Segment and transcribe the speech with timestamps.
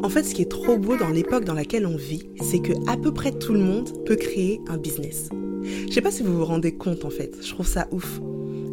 [0.00, 2.72] En fait, ce qui est trop beau dans l'époque dans laquelle on vit, c'est que
[2.88, 5.28] à peu près tout le monde peut créer un business.
[5.88, 8.20] Je sais pas si vous vous rendez compte en fait, je trouve ça ouf.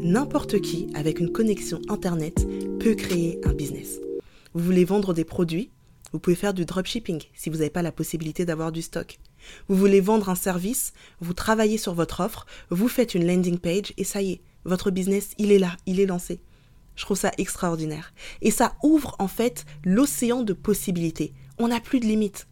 [0.00, 2.44] N'importe qui avec une connexion internet
[2.80, 4.00] peut créer un business.
[4.52, 5.70] Vous voulez vendre des produits,
[6.12, 9.20] vous pouvez faire du dropshipping si vous n'avez pas la possibilité d'avoir du stock.
[9.68, 13.92] Vous voulez vendre un service, vous travaillez sur votre offre, vous faites une landing page
[13.96, 16.40] et ça y est, votre business, il est là, il est lancé.
[16.96, 18.12] Je trouve ça extraordinaire.
[18.40, 21.32] Et ça ouvre en fait l'océan de possibilités.
[21.58, 22.46] On n'a plus de limites.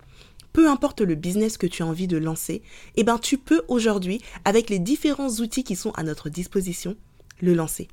[0.53, 2.63] Peu importe le business que tu as envie de lancer,
[2.97, 6.97] eh ben tu peux aujourd'hui, avec les différents outils qui sont à notre disposition,
[7.41, 7.89] le lancer.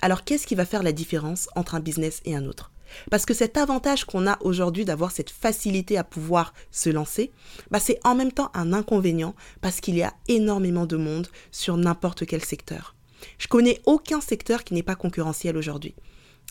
[0.00, 2.70] Alors qu'est-ce qui va faire la différence entre un business et un autre?
[3.10, 7.32] Parce que cet avantage qu'on a aujourd'hui d'avoir cette facilité à pouvoir se lancer,
[7.70, 11.76] bah c'est en même temps un inconvénient parce qu'il y a énormément de monde sur
[11.76, 12.94] n'importe quel secteur.
[13.38, 15.94] Je connais aucun secteur qui n'est pas concurrentiel aujourd'hui.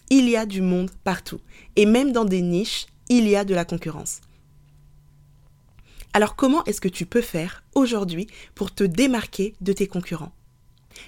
[0.10, 1.40] Il y a du monde partout.
[1.76, 4.22] Et même dans des niches, il y a de la concurrence.
[6.14, 10.34] Alors comment est-ce que tu peux faire aujourd'hui pour te démarquer de tes concurrents?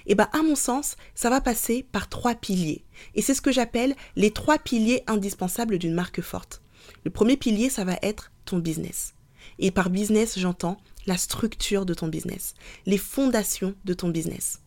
[0.06, 2.84] Eh bien à mon sens, ça va passer par trois piliers.
[3.14, 6.62] Et c'est ce que j'appelle les trois piliers indispensables d'une marque forte.
[7.04, 9.14] Le premier pilier, ça va être ton business.
[9.58, 12.54] Et par business, j'entends la structure de ton business,
[12.86, 14.60] les fondations de ton business.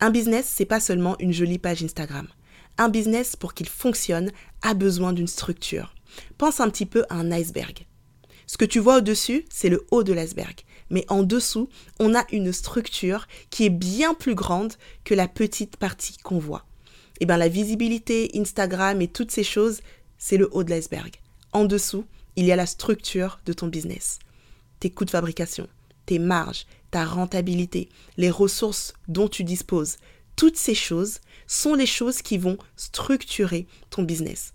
[0.00, 2.28] Un business, c'est pas seulement une jolie page Instagram.
[2.76, 4.30] Un business, pour qu'il fonctionne,
[4.60, 5.94] a besoin d'une structure.
[6.36, 7.86] Pense un petit peu à un iceberg.
[8.46, 10.60] Ce que tu vois au-dessus, c'est le haut de l'iceberg.
[10.90, 15.78] Mais en dessous, on a une structure qui est bien plus grande que la petite
[15.78, 16.66] partie qu'on voit.
[17.14, 19.80] Et eh bien la visibilité, Instagram et toutes ces choses,
[20.18, 21.16] c'est le haut de l'iceberg.
[21.52, 22.04] En dessous,
[22.36, 24.18] il y a la structure de ton business.
[24.78, 25.66] Tes coûts de fabrication,
[26.04, 26.66] tes marges,
[26.96, 29.98] ta rentabilité, les ressources dont tu disposes,
[30.34, 34.54] toutes ces choses sont les choses qui vont structurer ton business.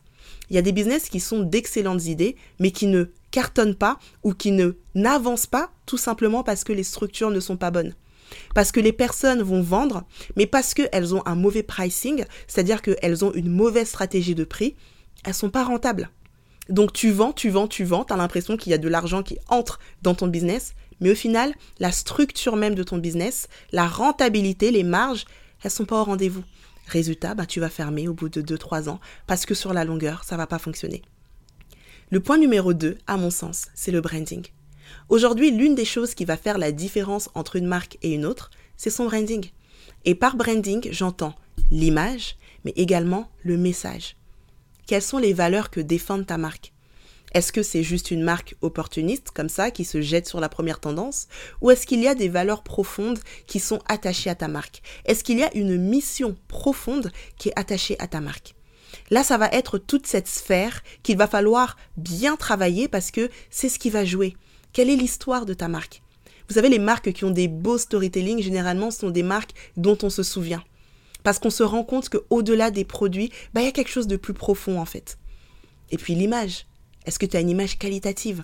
[0.49, 4.33] Il y a des business qui sont d'excellentes idées, mais qui ne cartonnent pas ou
[4.33, 7.93] qui ne n'avancent pas tout simplement parce que les structures ne sont pas bonnes.
[8.55, 10.03] Parce que les personnes vont vendre,
[10.35, 14.75] mais parce qu'elles ont un mauvais pricing, c'est-à-dire qu'elles ont une mauvaise stratégie de prix,
[15.25, 16.09] elles sont pas rentables.
[16.69, 19.23] Donc tu vends, tu vends, tu vends, tu as l'impression qu'il y a de l'argent
[19.23, 23.87] qui entre dans ton business, mais au final, la structure même de ton business, la
[23.87, 25.25] rentabilité, les marges,
[25.63, 26.43] elles sont pas au rendez-vous.
[26.87, 30.23] Résultat, bah, tu vas fermer au bout de 2-3 ans parce que sur la longueur,
[30.23, 31.01] ça va pas fonctionner.
[32.09, 34.45] Le point numéro 2, à mon sens, c'est le branding.
[35.09, 38.51] Aujourd'hui, l'une des choses qui va faire la différence entre une marque et une autre,
[38.77, 39.49] c'est son branding.
[40.05, 41.35] Et par branding, j'entends
[41.71, 42.35] l'image,
[42.65, 44.15] mais également le message.
[44.91, 46.73] Quelles sont les valeurs que défend ta marque?
[47.33, 50.81] Est-ce que c'est juste une marque opportuniste comme ça qui se jette sur la première
[50.81, 51.29] tendance?
[51.61, 54.81] Ou est-ce qu'il y a des valeurs profondes qui sont attachées à ta marque?
[55.05, 58.53] Est-ce qu'il y a une mission profonde qui est attachée à ta marque?
[59.11, 63.69] Là, ça va être toute cette sphère qu'il va falloir bien travailler parce que c'est
[63.69, 64.35] ce qui va jouer.
[64.73, 66.01] Quelle est l'histoire de ta marque?
[66.49, 70.09] Vous savez, les marques qui ont des beaux storytelling, généralement, sont des marques dont on
[70.09, 70.65] se souvient.
[71.23, 74.17] Parce qu'on se rend compte qu'au-delà des produits, bah, il y a quelque chose de
[74.17, 75.17] plus profond en fait.
[75.91, 76.65] Et puis l'image.
[77.05, 78.43] Est-ce que tu as une image qualitative?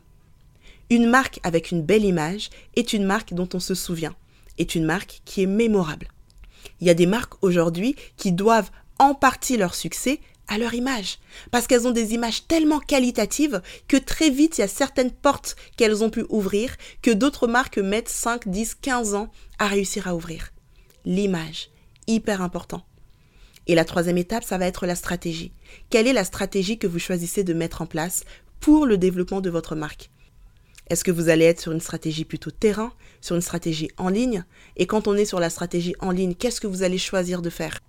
[0.89, 4.15] Une marque avec une belle image est une marque dont on se souvient,
[4.57, 6.07] est une marque qui est mémorable.
[6.79, 11.19] Il y a des marques aujourd'hui qui doivent en partie leur succès à leur image,
[11.51, 15.57] parce qu'elles ont des images tellement qualitatives que très vite il y a certaines portes
[15.75, 20.15] qu'elles ont pu ouvrir que d'autres marques mettent 5, 10, 15 ans à réussir à
[20.15, 20.51] ouvrir.
[21.03, 21.69] L'image,
[22.07, 22.83] hyper important.
[23.67, 25.51] Et la troisième étape, ça va être la stratégie.
[25.89, 28.23] Quelle est la stratégie que vous choisissez de mettre en place
[28.59, 30.09] pour le développement de votre marque?
[30.89, 34.45] Est-ce que vous allez être sur une stratégie plutôt terrain, sur une stratégie en ligne?
[34.77, 37.49] Et quand on est sur la stratégie en ligne, qu'est-ce que vous allez choisir de
[37.49, 37.79] faire?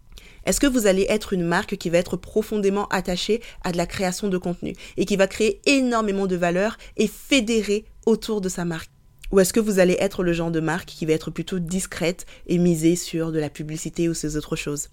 [0.45, 3.87] Est-ce que vous allez être une marque qui va être profondément attachée à de la
[3.87, 8.65] création de contenu et qui va créer énormément de valeur et fédérer autour de sa
[8.65, 8.91] marque?
[9.31, 12.27] Ou est-ce que vous allez être le genre de marque qui va être plutôt discrète
[12.47, 14.89] et miser sur de la publicité ou ces autres choses?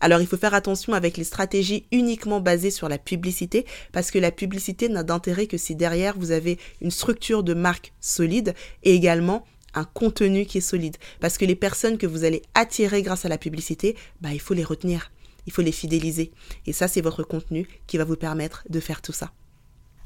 [0.00, 4.18] Alors il faut faire attention avec les stratégies uniquement basées sur la publicité parce que
[4.18, 8.94] la publicité n'a d'intérêt que si derrière vous avez une structure de marque solide et
[8.94, 9.44] également
[9.74, 10.96] un contenu qui est solide.
[11.20, 14.54] Parce que les personnes que vous allez attirer grâce à la publicité, bah, il faut
[14.54, 15.12] les retenir,
[15.46, 16.32] il faut les fidéliser.
[16.66, 19.32] Et ça, c'est votre contenu qui va vous permettre de faire tout ça.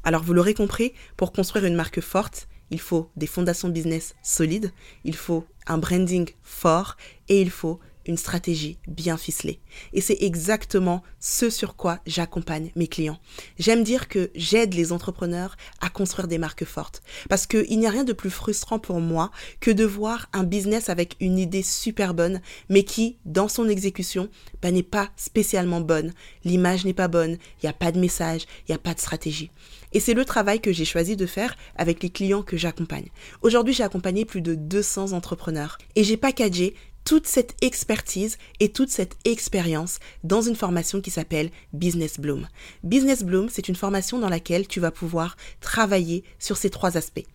[0.03, 4.71] Alors vous l'aurez compris, pour construire une marque forte, il faut des fondations business solides,
[5.03, 6.97] il faut un branding fort
[7.29, 9.59] et il faut une stratégie bien ficelée.
[9.93, 13.19] Et c'est exactement ce sur quoi j'accompagne mes clients.
[13.59, 17.01] J'aime dire que j'aide les entrepreneurs à construire des marques fortes.
[17.29, 20.89] Parce qu'il n'y a rien de plus frustrant pour moi que de voir un business
[20.89, 24.29] avec une idée super bonne, mais qui, dans son exécution,
[24.61, 26.13] bah, n'est pas spécialement bonne.
[26.43, 28.99] L'image n'est pas bonne, il n'y a pas de message, il n'y a pas de
[28.99, 29.51] stratégie.
[29.93, 33.09] Et c'est le travail que j'ai choisi de faire avec les clients que j'accompagne.
[33.41, 38.89] Aujourd'hui, j'ai accompagné plus de 200 entrepreneurs et j'ai packagé toute cette expertise et toute
[38.89, 42.47] cette expérience dans une formation qui s'appelle Business Bloom.
[42.83, 47.25] Business Bloom, c'est une formation dans laquelle tu vas pouvoir travailler sur ces trois aspects.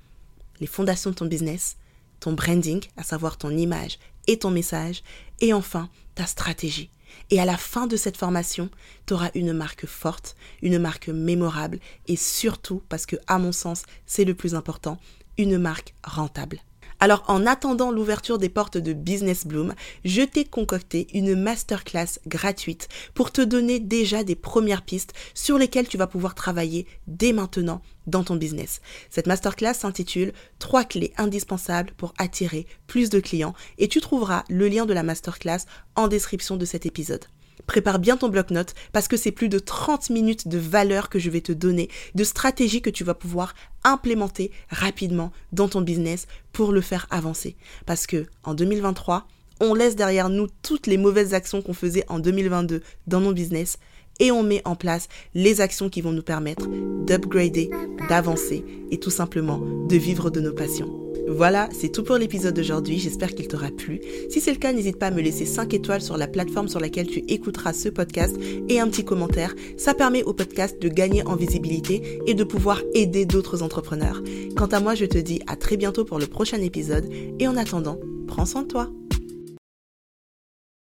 [0.61, 1.77] Les fondations de ton business,
[2.21, 5.03] ton branding, à savoir ton image et ton message,
[5.41, 6.91] et enfin ta stratégie.
[7.31, 8.71] Et à la fin de cette formation,
[9.07, 11.79] tu auras une marque forte, une marque mémorable
[12.09, 14.99] et surtout, parce que à mon sens, c'est le plus important,
[15.39, 16.61] une marque rentable.
[16.99, 22.89] Alors en attendant l'ouverture des portes de Business Bloom, je t'ai concocté une masterclass gratuite
[23.13, 27.83] pour te donner déjà des premières pistes sur lesquelles tu vas pouvoir travailler dès maintenant
[28.07, 28.81] dans ton business.
[29.11, 34.67] Cette masterclass s'intitule 3 clés indispensables pour attirer plus de clients et tu trouveras le
[34.69, 35.67] lien de la masterclass
[35.97, 37.27] en description de cet épisode.
[37.67, 41.31] Prépare bien ton bloc-notes parce que c'est plus de 30 minutes de valeur que je
[41.31, 43.55] vais te donner, de stratégies que tu vas pouvoir
[43.85, 47.57] implémenter rapidement dans ton business pour le faire avancer.
[47.87, 49.27] Parce que en 2023,
[49.61, 53.79] on laisse derrière nous toutes les mauvaises actions qu'on faisait en 2022 dans nos business
[54.21, 56.69] et on met en place les actions qui vont nous permettre
[57.07, 57.71] d'upgrader,
[58.09, 61.06] d'avancer et tout simplement de vivre de nos passions.
[61.29, 64.01] Voilà, c'est tout pour l'épisode d'aujourd'hui, j'espère qu'il t'aura plu.
[64.31, 66.81] Si c'est le cas, n'hésite pas à me laisser 5 étoiles sur la plateforme sur
[66.81, 68.37] laquelle tu écouteras ce podcast
[68.69, 69.55] et un petit commentaire.
[69.77, 74.23] Ça permet au podcast de gagner en visibilité et de pouvoir aider d'autres entrepreneurs.
[74.57, 77.09] Quant à moi, je te dis à très bientôt pour le prochain épisode
[77.39, 78.91] et en attendant, prends soin de toi.